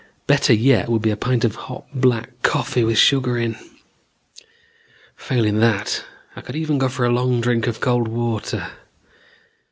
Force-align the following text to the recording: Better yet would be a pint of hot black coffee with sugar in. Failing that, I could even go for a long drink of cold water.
Better 0.25 0.51
yet 0.53 0.89
would 0.89 1.03
be 1.03 1.11
a 1.11 1.15
pint 1.15 1.45
of 1.45 1.53
hot 1.53 1.85
black 1.93 2.31
coffee 2.41 2.83
with 2.83 2.97
sugar 2.97 3.37
in. 3.37 3.55
Failing 5.15 5.59
that, 5.59 6.03
I 6.35 6.41
could 6.41 6.55
even 6.55 6.79
go 6.79 6.89
for 6.89 7.05
a 7.05 7.11
long 7.13 7.39
drink 7.39 7.67
of 7.67 7.79
cold 7.79 8.07
water. 8.07 8.69